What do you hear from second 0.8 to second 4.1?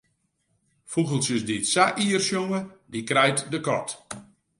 Fûgeltsjes dy't sa ier sjonge, dy krijt de kat.